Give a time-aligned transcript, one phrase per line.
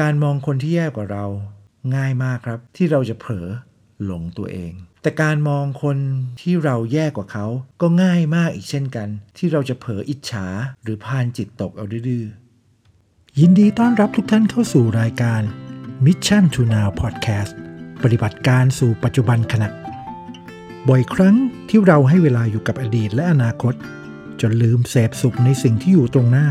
[0.00, 1.26] การมองคนที่แย่กว่าเรา
[1.96, 3.48] ง่ายมากครับ ที่เราจะเผลอ
[4.04, 5.98] หลงตัวเอง แต่การมองคน
[6.40, 7.46] ที่เราแย่กว่าเขา
[7.80, 10.46] ก็ง่ายมากอีกเช่นกัน ที่เราจะเผลออิจฉา
[10.82, 12.24] หรือพานจิตตกเอาดื้อ
[13.40, 15.42] ยินดีต้อนรับทุกท่านเข้าสู่รายการ
[16.04, 17.52] Mission to Now Podcast
[18.02, 19.68] ปฏิบัติการสู่ปัจจุบันขณะ
[20.88, 21.36] บ่อยครั้ง
[21.68, 23.74] ที่เราให้เวลาอยู่กับอดีตและอนาคต
[24.40, 26.48] จนลืมเสพสุขในสิ่งที่อยู่ตรงหน้า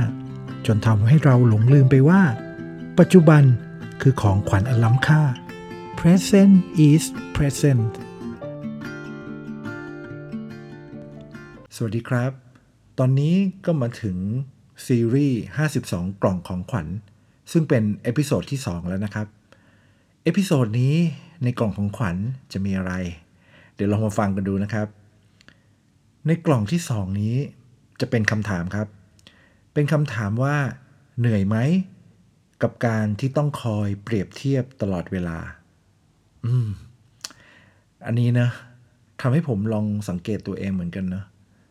[0.65, 2.21] จนทำให้เราหลงลืมไปว่า
[3.01, 3.43] ปัจจุบัน
[4.01, 5.21] คือของขวัญอันล้ำค่า
[5.99, 6.55] present
[6.87, 7.03] is
[7.35, 7.91] present
[11.75, 12.31] สวัสดีครับ
[12.99, 14.17] ตอนนี้ก็มาถึง
[14.85, 15.39] ซีรีส์
[15.79, 16.87] 52 กล่องของขวัญ
[17.51, 19.27] ซึ่งเป็น episode ที่ 2 แล้วนะครับ
[20.23, 20.95] episode นี้
[21.43, 22.17] ในกล่องของขวัญ
[22.53, 22.93] จะมีอะไร
[23.75, 24.87] เดี๋ยวลองมาฟังกันดูนะครับ
[26.27, 27.35] ในกล่องที่ 2 นี้
[28.01, 28.87] จะเป็นคำถามครับ
[29.73, 30.55] เป็นคำถามว่า
[31.19, 31.57] เหนื่อยไหม
[32.63, 35.37] กับการที่ต้องคอยเปรียบเทียบตลอดเวลา
[36.45, 36.67] อืม
[38.05, 38.49] อันนี้นะ
[39.21, 41.25] ทำให้ผมลองสังเกตตัวเองเหมือนกันเนะ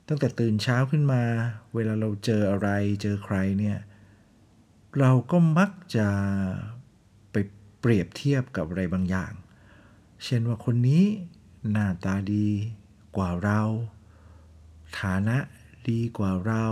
[0.08, 1.22] ตั้งแต่ตื่นเช้าขึ้นมา
[1.74, 2.68] เวลาเราเจออะไร
[3.02, 3.78] เจอใครเนี่ย
[4.98, 6.08] เราก็มักจะ
[7.32, 7.36] ไป
[7.80, 9.32] เปรียบเทียบกับอะไรบางอย่าง
[10.24, 11.04] เช่นว่าคนนี้
[11.70, 12.48] หน้าตาดี
[13.16, 13.60] กว่าเรา
[15.00, 15.38] ฐานะ
[15.90, 16.66] ดีกว่าเรา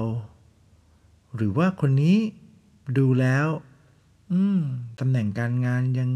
[1.35, 2.19] หรือว่าคนนี้
[2.99, 3.47] ดูแล้ว
[4.33, 4.61] อืม
[4.99, 6.11] ตำแหน่งการงานยัง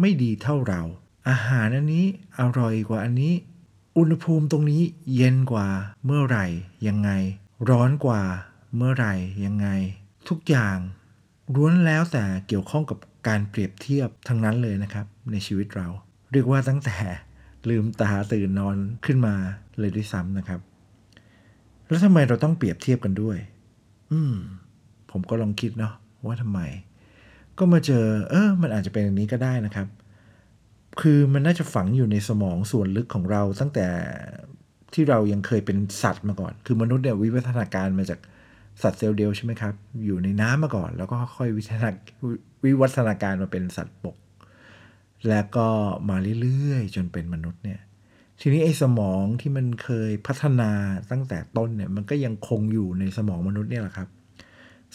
[0.00, 0.82] ไม่ดีเท่าเรา
[1.28, 2.06] อาหารอันนี้
[2.38, 3.32] อร่อยกว่าอันนี้
[3.98, 4.82] อุณหภูมิตรงนี้
[5.14, 5.68] เย็นกว่า
[6.04, 6.46] เมื่อไหร่
[6.88, 7.10] ยังไง
[7.70, 8.22] ร้อนกว่า
[8.76, 9.68] เมื่อไหร่ยังไง
[10.28, 10.78] ทุกอย่าง
[11.54, 15.88] ล้วนแล้วแต่เกี่ยวข้องกับการเปรียบเทียบทั้งนั้นเลยนะครับ ในชีวิตเรา
[16.32, 16.96] เรียกว่าตั้งแต่
[17.68, 19.34] ลืมตาตื่นนอนขึ้นมา
[19.78, 20.60] เลยด้วยซ้ำนะครับ
[21.88, 23.38] แล้วทำไมเราต้องเปรียบเทียบกันด้วย
[24.12, 24.34] อืม
[25.10, 25.94] ผมก็ลองคิดเนาะ
[26.26, 26.60] ว่าทำไม
[27.58, 29.86] ก็มาเจอ เออมันอาจจะเป็นอันนี้ก็ได้นะครับ
[31.00, 33.86] คือมันน่าจะฝังอยู่ในสมองส่วนลึกของเราตั้งแต่
[34.94, 38.20] ที่เรายังเคยเป็นสัตว์มาก่อน คือมนุษย์เนี่ยวิวัฒนาการมาจาก
[38.82, 39.74] สัตว์เซลล์เดียวใช่ไหมครับ
[40.04, 41.90] อยู่ในน้ำมาก่อน แล้วก็ค่อยวิวัฒนา
[42.64, 44.16] วิวัฒนาการมาเป็นสัตว์บก
[45.28, 45.68] แล้วก็
[46.08, 47.80] มาเรื่อยๆ จนเป็นมนุษย์เนี่ย
[48.40, 50.70] ทีนี้ไอ้สมองที่มันเคยพัฒนา
[51.10, 54.08] ตั้งแต่ต้นเนี่ย มันก็ยังคงอยู่ในสมองมนุษย์เนี่ยแหละครับ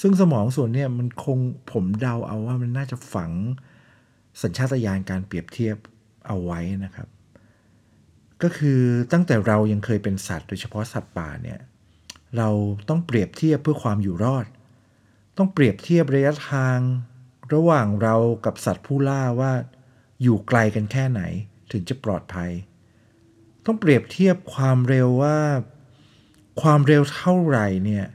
[0.02, 1.38] ซึ่งสมองส่วนเนี่ยมันคง
[1.72, 3.32] ผมเดาเอาว่ามันน่าจะฝัง
[4.42, 5.78] สัญชาตญาณการเปรียบเทียบ
[6.28, 7.08] เอาไว้นะครับ
[8.44, 8.80] ก็คือ
[9.12, 11.60] ตั้งแต่เรายังเคยเป็นสัตว์โดยเฉพาะสัตว์ป่าเนี่ย
[12.38, 12.50] เรา
[12.90, 14.46] ต้องเปรียบเทียบเพื่อความอยู่รอด
[15.38, 16.78] ต้องเปรียบเทียบระยะทาง
[17.54, 18.16] ระหว่างเรา
[18.46, 19.52] กับสัตว์ผู้ล่าว่า
[20.22, 21.22] อยู่ไกลกันแค่ไหน
[21.72, 22.52] ถึงจะปลอดภัย
[23.66, 25.38] ต้องเปรียบเทียบความเร็วว่า
[26.62, 28.06] ความเร็วเท่าไหร่เนี่ย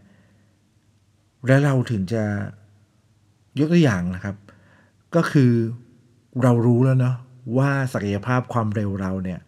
[1.47, 2.25] และเราถึงจะ
[3.59, 4.37] ยกตัวอย่างนะครับ
[5.15, 5.53] ก็คือ
[6.43, 7.17] เรารู้แล้วเนาะ
[7.59, 9.41] ว่าศักยภาพความเร็วเราเนี่ย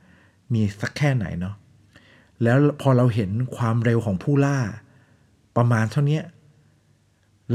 [0.54, 1.54] มีสักแค่ไหนเนาะ
[2.42, 4.58] แล้วพอเราเห็นความเร็วของผู้ล่า
[5.56, 6.20] ประมาณเท่านี้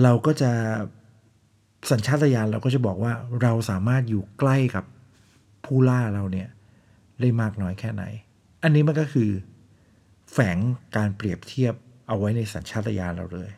[0.03, 0.51] เราก็จะ
[1.91, 4.85] สัญชาตญาณเราก็จะบอกว่าเราสามารถอยู่ใกล้กับ
[5.65, 6.49] ผู้ล่าเราเนี่ย
[7.21, 8.03] ได้มากน้อยแค่ไหน
[8.63, 9.29] อันนี้มันก็คือ
[10.31, 10.57] แฝง
[10.95, 11.73] การเปรียบเทียบ
[12.07, 13.49] เอาไว้ในสัญชาตญาณเราเลย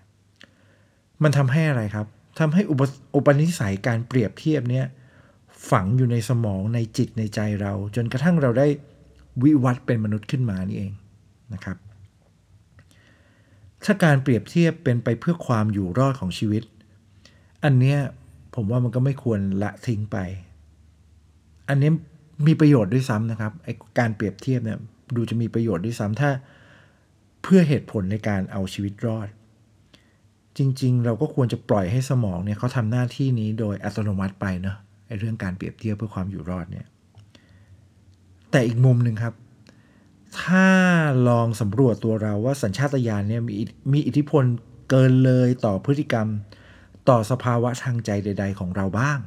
[1.24, 2.08] มันทำให้อะไรครับ
[2.40, 2.82] ทำให้อุป
[3.16, 4.86] อุปนิสัยการเปรียบเทียบเนี่ย
[5.70, 8.68] ฝังอยู่ในสมองในจิตในใจเรา จนกระทั่งเราได้
[9.44, 10.94] วิวัฒน์เป็นมนุษย์ขึ้นมานี่เอง
[11.54, 11.78] นะครับ
[13.86, 16.64] ถ้าการเปรียบเทียบเป็นไปเพื่อความอยู่รอดของชีวิต
[17.64, 18.00] อันเนี้ย
[18.56, 20.18] ผมว่ามันก็ไม่ควรละทิ้งไป
[21.70, 21.92] อันนี้
[22.48, 24.80] มีประโยชน์ด้วยซ้ำนะครับไอการเปรียบเทียบเนี่ย
[25.16, 26.32] ดูจะมีประโยชน์ด้วยซ้ำถ้า
[27.44, 29.28] เพื่อเหตุผลในการเอาชีวิตรอด
[30.58, 36.86] จริง ๆ เราก็ควรจะปล่อยให้สมองเนี่ยเขาทำหน้าที่นี้โดยอัตโนมัติไปเนาะไอเรื่องการเปรียบเทียบเพื่อความอยู่รอดเนี่ย
[38.52, 39.34] แต่อีกมุมหนึ่งครับ
[40.42, 40.68] ถ้า
[41.28, 43.54] ลองสำรวจตัวเราว่าสัญชาตญาณเนี่ยมี
[43.94, 44.44] มีอิทธิพล
[44.90, 46.28] เกินเลยต่อพฤติกรรม
[47.10, 49.20] ต่อสภาวะทางใจใด ๆ ของเราบ้าง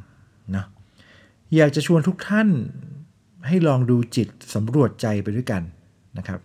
[0.57, 0.65] นะ
[1.57, 2.49] อยากจะชวนทุกท่าน
[3.47, 5.63] ให้ลองดูจิตสำรวจใจไปด้วยกัน
[6.19, 6.41] นะครับ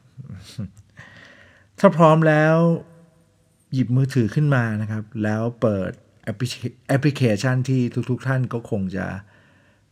[1.79, 2.55] ถ้าพร้อมแล้ว
[3.73, 5.91] หยิบมือถือขึ้นมานะครับ แล้วเปิด
[6.23, 6.35] แอป
[7.03, 9.05] พลิเคชันที่ทุกๆทท่านก็คงจะ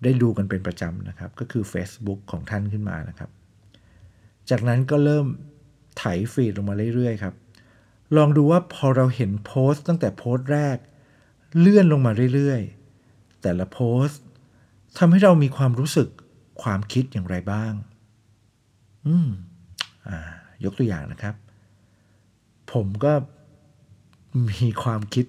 [0.04, 3.30] ได้ดูกันเป็นประจำนะครับ ก็คือ Facebook ของท่านขึ้นมานะครับ
[4.50, 5.26] จากนั้นก็เริ่ม
[5.98, 6.04] ไถ
[6.34, 7.36] ฟีดลงมาเรื่อยๆครับ
[8.18, 10.78] ลองดูว่าพอเราเห็นโพสต์ตั้งแต่โพสต์แรก
[11.60, 14.22] เลื่อนลงมาเรื่อยๆ แต่ละโพสต์
[14.98, 16.10] ทำให้เรามีความรู้สึก
[16.62, 17.74] ความคิดอย่างไรบ้าง
[19.08, 19.30] อืม
[20.08, 20.18] อ่า
[20.64, 21.36] ยกตัวอย่างนะครับ
[22.74, 23.14] ผมก็
[24.50, 25.26] มีความคิด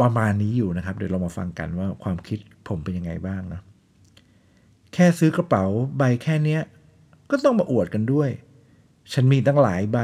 [0.00, 2.38] ประมาณนี้อยู่นะครับ เดี๋ยวเรามาฟังกันว่าความคิด
[2.68, 3.60] ผมเป็นยังไงบ้างนะ
[4.92, 5.64] แค่ซื้อกระเป๋า
[5.96, 6.62] ใบแค่เนี้ย
[7.30, 8.30] ก็ต้องมาอวดกันด้วย
[9.12, 9.98] ฉันมีตั้งหลายใบ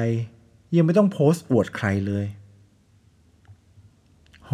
[0.77, 2.27] ยังไม่ต้องโพสต์อวดใครเลย
[4.47, 4.53] โห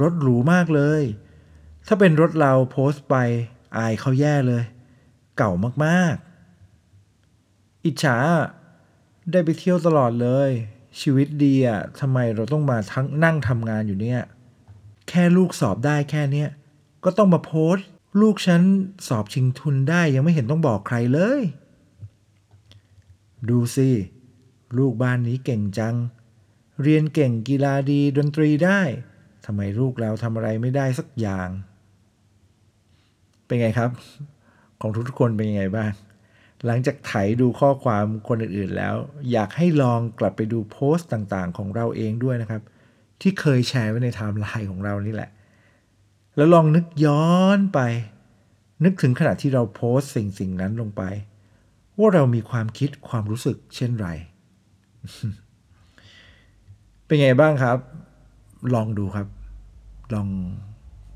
[0.00, 1.02] รถหรูมากเลย
[1.86, 3.16] ถ้าเป็นรถเราโพสต์ไป
[3.76, 4.62] อายเขาแย่เลย
[5.36, 5.52] เก่า
[5.84, 8.16] มากๆ อิจฉา
[9.32, 10.50] ได้ไปเที่ยวตลอดเลย
[11.00, 14.20] ชีวิตดีอะทำไมเราต้องมาทั้งนั่งทำงานอยู่เนี่ย
[15.08, 16.48] แค่ลูกสอบได้แค่เนี้ย
[17.04, 17.86] ก็ต้องมาโพสต์
[18.20, 18.62] ลูกฉัน
[19.08, 21.40] สอบชิงทุนได้ยังไม่เห็นต้องบอกใครเลย
[23.50, 23.88] ดูสิ
[24.78, 25.94] ลูกบ้านนี้เก่งจัง
[26.82, 28.80] เรียนเก่งกีฬาดีดนตรีได้
[29.44, 31.48] ทำไมลูกเราทำอะไรไม่ได้สักอย่าง
[33.46, 33.90] เป็นไงครับ
[34.80, 35.90] ของทุกคนเป็นยังไงบ้าง
[36.66, 38.94] หลังจากไถดูข้อความคนอื่นๆแล้ว
[39.32, 42.62] อยากให้ลองกลับไปดูโพสต์ต่างๆ ของเราเองด้วยนะครับ
[43.20, 45.30] ที่เคยแชร์ไว้ในไทม์ไลน์ของเรานี่แหละ
[46.36, 47.26] แล้วลองนึกย้อ
[47.56, 47.80] นไป
[48.84, 51.02] นึกถึงขณะที่เราโพสต์สิ่งสิ่งนั้นลงไป
[51.98, 54.08] ว่าเรามีความคิดความรู้สึกเช่นไร
[57.04, 57.78] เป็นไงบ้างครับ
[58.74, 59.26] ลองดูครับ
[60.14, 60.28] ลอง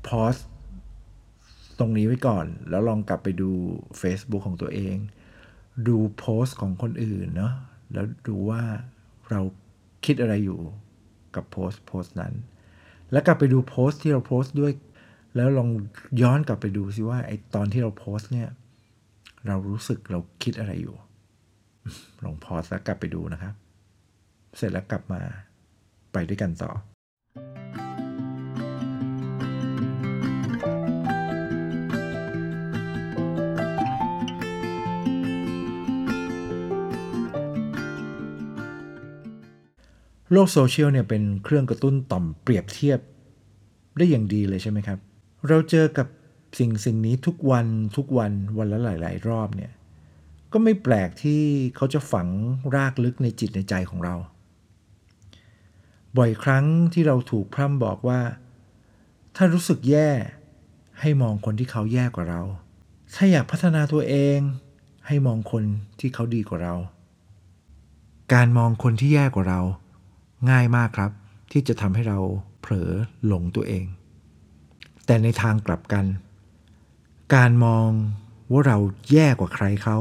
[0.03, 0.35] โพอส
[1.79, 3.51] ตรงนี้ไว้ก่อน แล้วลองกลับไปดู
[4.01, 4.95] Facebook ของตัวเอง
[5.87, 7.53] ดูโพสต์ของคนอื่นเนาะ
[7.93, 8.61] แล้วดูว่า
[9.29, 9.41] เรา
[10.05, 10.59] คิดอะไรอยู่
[11.35, 12.33] กับโพสต์โพสต์นั้น
[13.11, 14.71] แล้วกลับไปดูโพสต์ที่เราโพสต์ด้วย
[15.35, 15.69] แล้วลอง
[16.21, 18.49] ย้อนกลับไปดูซิว่าไอตอนที่เราโพสต์เนี่ย
[19.47, 20.95] เรารู้สึกเราคิดอะไรอยู่
[22.23, 23.53] ลองพอสแล้วกลับไปดูนะครับ
[24.57, 25.21] เสร็จแล้วกลับมา
[26.13, 26.71] ไปด้วยกันต่อ
[40.37, 42.99] โลกโซเชียลเนี่ยเป็นเครื่องกระตุ้นต่อมเปรียบเทียบ
[43.97, 44.99] ได้อย่างดีเลยใช่ไหมครับ
[45.47, 46.07] เราเจอกับ
[46.59, 47.67] สิ่งสิ่งนี้ทุกวัน
[47.97, 49.71] ทุกวันวันละหลาย ๆ รอบเนี่ย
[50.51, 51.41] ก็ไม่แปลกที่
[51.75, 52.27] เขาจะฝัง
[52.75, 54.15] รากลึกในจิตในใจของเรา
[56.17, 58.21] บ่อยครั้งที่เราถูกพร่ำบอกว่า
[59.35, 60.09] ถ้ารู้สึกแย่
[61.01, 62.41] ให้มองคนที่เขาแย่กว่าเรา
[63.15, 64.39] ถ้าอยากพัฒนาตัวเอง
[65.07, 65.63] ให้มองคน
[65.99, 66.75] ที่เขาดีกว่าเรา
[68.33, 69.61] การมองคนที่แย่กว่าเรา
[70.51, 71.11] ง่ายมากครับ
[71.51, 72.19] ที่จะทำให้เรา
[72.61, 72.91] เผลอ
[73.25, 73.85] หลงตัวเอง
[75.05, 76.05] แต่ในทางกลับกัน
[77.35, 77.89] การมอง
[78.51, 78.77] ว่าเรา
[79.11, 79.97] แย่กว่าใครเขา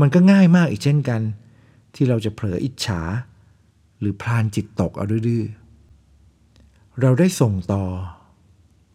[0.00, 1.20] มันก็ง่ายมากอีกเช่นกัน
[1.94, 3.00] ที่เราจะเผลออิจฉา
[3.98, 5.44] หรือพลานจิตตกเอาดื้อ
[7.00, 7.84] เราได้ส่งต่อ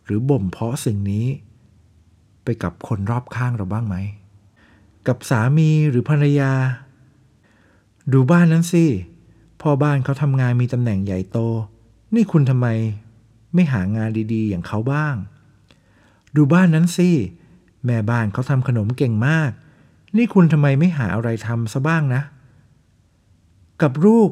[0.06, 1.26] หรือบ่มเพาะสิ่งนี้
[2.44, 3.96] ไปกับคนรอบข้างเราบ้างไหม
[5.08, 6.52] กับสามีหรือภรรยา
[8.14, 8.86] ดูบ้านนั้นสิ
[9.62, 11.40] พ่อบ้านเขาทำงานมีตำแหน่งใหญ่โต
[12.16, 12.68] นี่คุณทำไม
[13.54, 15.16] ไม่หางานดีๆ อย่างเขาบ้าง
[16.36, 17.10] ดูบ้านนั้นสิ
[17.86, 19.52] แม่บ้านเขาทำขนมเก่งมาก
[20.18, 22.22] นี่คุณทำไมไม่หาอะไรทำซะบ้างนะ
[23.82, 24.30] กับลูก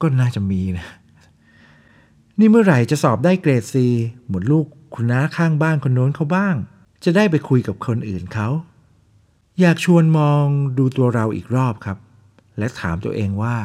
[0.00, 0.86] ก็น่าจะมีนะ
[2.38, 3.86] นี่เมื่อไหร่จะสอบได้เกรดซี
[4.28, 6.54] หมือนลูกคุณน้าข้างบ้านคนโน้นเขาบ้าง
[7.04, 8.48] จะได้ไปคุยกับคนอื่นเขา
[9.60, 10.44] อยากชวนมอง
[10.78, 11.98] ดูตัวเราอีกรอบครับ
[12.58, 13.56] และถามตัวเองว่า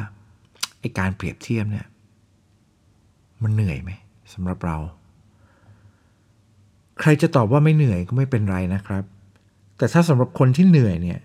[0.79, 1.87] ไอการเปรียบเทียบเนี่ย
[3.43, 3.91] มันเหนื่อยไหม
[4.33, 4.77] สำหรับเรา
[6.99, 9.03] ใครจะตอบว่าไม่เหนื่อยก็ไม่เป็นไรนะครับ
[9.77, 11.19] แต่ถ้าสำหรับคนที่เหนื่อยเนี่ย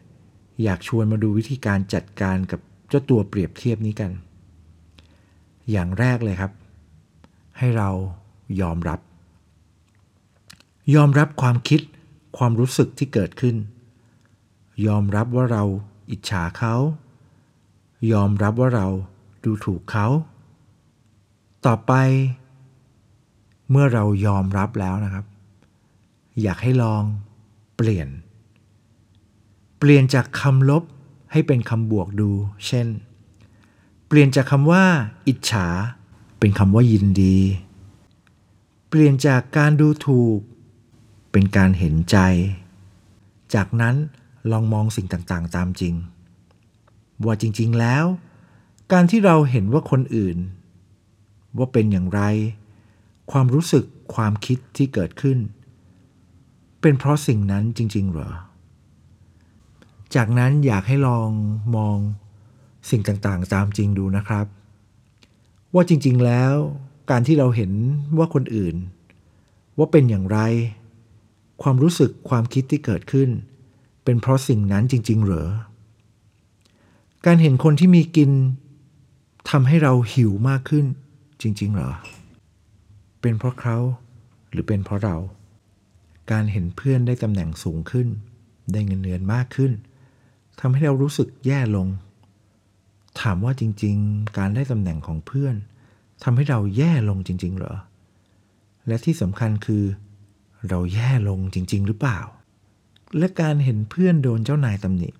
[0.63, 4.11] อยากชวนมาดูวิธีการจัดการกับเจ้าตัวเปรียบเทียบนี้กัน
[5.71, 6.53] อย่างแรกเลยครับ
[7.59, 7.91] ให้เรา
[8.61, 9.01] ยอมรับ
[10.95, 11.81] ยอมรับความคิด
[12.39, 13.57] ความรู้สึกที่เกิดขึ้น
[14.87, 15.63] ยอมรับว่าเรา
[16.11, 16.75] อิจฉาเขา
[18.13, 18.89] ยอมรับว่าเรา
[19.45, 20.07] ดูถูกเขา
[21.67, 21.93] ต่อไป
[23.71, 25.25] เมื่อเรายอมรับแล้วนะครับ
[26.43, 27.03] อยากให้ลอง
[27.77, 28.09] เปลี่ยน
[29.79, 30.83] เปลี่ยนจากคำลบ
[31.33, 32.31] ให้เป็นคำบวกดู
[32.67, 32.87] เช่น
[34.09, 34.85] เปลี่ยนจากคำว่า
[35.29, 35.67] อิจฉา
[36.39, 37.39] เป็นคำว่ายินดี
[38.89, 40.39] เปลี่ยนจากการดูถูก
[41.33, 42.17] เป็นการเห็นใจ
[43.55, 43.95] จากนั้น
[44.51, 45.95] ลองมองสิ่งต่างๆ ตามจริง
[47.25, 48.05] ว่าจริงๆแล้ว
[48.93, 50.39] การที่เราเห็นว่าคนอื่น
[51.59, 52.21] ว่าเป็นอย่างไร
[53.33, 55.39] ความรู้สึกความคิดที่เกิดขึ้น
[56.81, 58.31] เป็นเพราะสิ่งนั้นจริง ๆ เหรอ
[60.15, 61.31] จากนั้นอยากให้ลอง
[61.77, 61.97] มอง
[62.91, 64.47] สิ่งต่างๆ ตามจริงดูนะครับ
[65.75, 66.55] ว่าจริง ๆ แล้ว
[67.11, 67.73] การที่เราเห็น
[68.19, 68.77] ว่าคนอื่น
[69.79, 70.39] ว่าเป็นอย่างไร
[71.63, 73.31] ความรู้สึกความคิดที่เกิดขึ้น
[74.05, 75.49] เป็นเพราะสิ่งนั้นจริง ๆ เหรอ
[77.27, 78.31] การเห็นคนที่มีกิน
[79.51, 80.87] ทำให้เราหิวมากขึ้น
[81.43, 81.93] จริง ๆ เหรอ
[83.21, 83.79] เป็นเพราะเขา
[84.51, 85.17] หรือเป็นเพราะเรา
[86.31, 88.09] การเห็นเพื่อนได้ตำแหน่งสูงขึ้น
[88.73, 89.73] ได้เงินเดือนมากขึ้น
[90.61, 91.89] ทำให้เรารู้สึกแย่ลง
[93.21, 95.55] ถามว่าจริง ๆ การได้ตำแหน่งของเพื่อน
[96.25, 97.75] ทำให้เราแย่ลงจริง ๆ เหรอ
[98.87, 99.85] และที่สำคัญคือ
[100.69, 102.21] เราแย่ลงจริง ๆ หรือเปล่า
[103.19, 105.11] และการเห็นเพื่อนโดนเจ้านายตำหนิ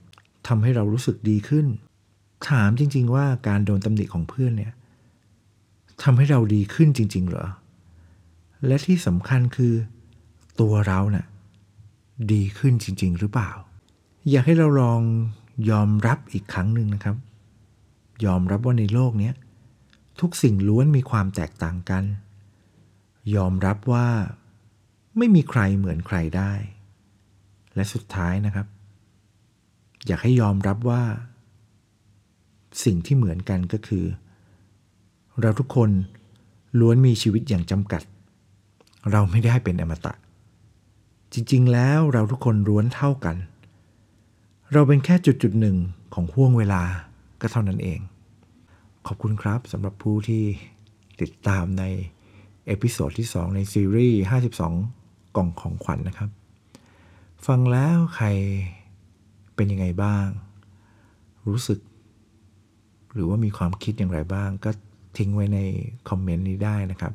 [0.49, 1.67] ทำให้เรารู้สึกดีขึ้น
[2.49, 4.73] ถามจริง ๆ ว่าการโดนตำหนิของเพื่อนเนี่ย
[6.03, 7.47] ทำให้เราดีขึ้นจริง ๆ เหรอ
[8.67, 9.75] และที่สำคัญคือ
[10.61, 11.27] ตัวเราเนะ่ะ
[12.33, 13.51] ดีขึ้นจริง ๆ หรือเปล่า
[14.31, 15.01] อยากให้เราลอง
[15.71, 17.17] ยอมรับอีกครั้งหนึ่งนะครับ
[18.25, 19.31] ยอมรับว่าในโลกนี้
[20.21, 22.05] ทุกสิ่งล้วนมีความแตกต่างกัน
[23.37, 24.07] ยอมรับว่า
[25.19, 26.53] ไม่มีใครเหมือนใครได้
[27.75, 28.67] และสุดท้ายนะครับ
[30.07, 31.03] อยากให้ยอมรับว่า
[32.83, 34.05] สิ่งที่เหมือนกันก็คือ
[35.41, 35.91] เราทุกคน
[36.81, 38.03] ล้วนมีชีวิตอย่างจำกัด
[39.11, 40.13] เราไม่ได้เป็นอมตะ
[41.33, 43.37] จริงๆ แล้วเราทุกคนล้วนเท่ากัน
[44.73, 45.77] เราเป็นแค่จุดจุดหนึ่ง
[46.15, 46.83] ของห่วงเวลา
[47.41, 48.01] ก็เท่านั้นเอง
[49.07, 50.45] ขอบคุณครับสำหรับผู้ที่
[51.21, 51.85] ติดตามใน
[52.67, 54.21] episode ที่ 2 ในซีรีส์
[54.77, 56.31] 52 กล่องของขวัญนะครับ
[57.47, 58.27] ฟังแล้วใคร
[59.55, 60.27] เป็นยังไงบ้าง
[61.47, 61.79] รู้สึก
[63.15, 64.71] หรือว่ามีความคิดอย่างไรบ้าง ก็
[65.19, 65.59] ทิ้งไว้ใน
[66.09, 67.15] คอมเมนต์นี้ได้นะครับ